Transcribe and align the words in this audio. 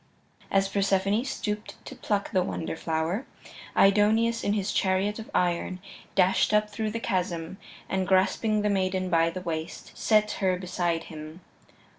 As 0.49 0.67
Persephone 0.67 1.23
stooped 1.25 1.75
to 1.85 1.95
pluck 1.95 2.31
the 2.31 2.41
wonder 2.41 2.75
flower, 2.75 3.27
Aidoneus, 3.77 4.43
in 4.43 4.53
his 4.53 4.71
chariot 4.73 5.19
of 5.19 5.29
iron, 5.31 5.79
dashed 6.15 6.55
up 6.55 6.71
through 6.71 6.89
the 6.89 6.99
chasm, 6.99 7.57
and 7.87 8.07
grasping 8.07 8.63
the 8.63 8.69
maiden 8.71 9.11
by 9.11 9.29
the 9.29 9.41
waist, 9.41 9.91
set 9.95 10.31
her 10.41 10.57
beside 10.57 11.03
him. 11.03 11.41